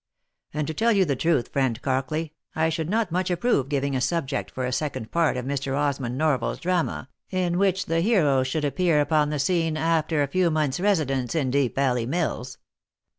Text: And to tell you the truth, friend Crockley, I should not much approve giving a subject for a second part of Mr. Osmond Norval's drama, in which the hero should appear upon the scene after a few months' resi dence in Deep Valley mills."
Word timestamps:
And 0.51 0.65
to 0.65 0.73
tell 0.73 0.91
you 0.91 1.05
the 1.05 1.15
truth, 1.15 1.49
friend 1.53 1.79
Crockley, 1.79 2.31
I 2.55 2.69
should 2.69 2.89
not 2.89 3.11
much 3.11 3.29
approve 3.29 3.69
giving 3.69 3.95
a 3.95 4.01
subject 4.01 4.49
for 4.49 4.65
a 4.65 4.71
second 4.71 5.11
part 5.11 5.37
of 5.37 5.45
Mr. 5.45 5.77
Osmond 5.77 6.17
Norval's 6.17 6.59
drama, 6.59 7.07
in 7.29 7.59
which 7.59 7.85
the 7.85 8.01
hero 8.01 8.41
should 8.41 8.65
appear 8.65 8.99
upon 8.99 9.29
the 9.29 9.37
scene 9.37 9.77
after 9.77 10.23
a 10.23 10.27
few 10.27 10.49
months' 10.49 10.79
resi 10.79 11.05
dence 11.05 11.35
in 11.35 11.51
Deep 11.51 11.75
Valley 11.75 12.07
mills." 12.07 12.57